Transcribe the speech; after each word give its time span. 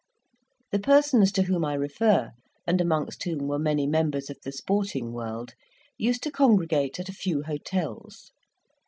The 0.71 0.79
persons 0.79 1.31
to 1.33 1.43
whom 1.43 1.63
I 1.63 1.75
refer, 1.75 2.31
and 2.65 2.81
amongst 2.81 3.21
whom 3.25 3.47
were 3.47 3.59
many 3.59 3.85
members 3.85 4.31
of 4.31 4.39
the 4.43 4.51
sporting 4.51 5.13
world, 5.13 5.53
used 5.95 6.23
to 6.23 6.31
congregate 6.31 6.99
at 6.99 7.07
a 7.07 7.13
few 7.13 7.43
hotels. 7.43 8.31